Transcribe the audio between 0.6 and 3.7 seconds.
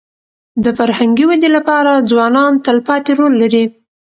د فرهنګي ودې لپاره ځوانان تلپاتې رول لري.